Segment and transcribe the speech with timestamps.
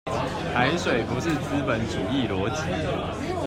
[0.51, 3.35] 台水不是資本主義邏輯